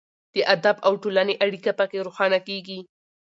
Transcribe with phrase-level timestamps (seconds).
[0.33, 2.79] د ادب او ټولنې اړیکه پکې روښانه کیږي.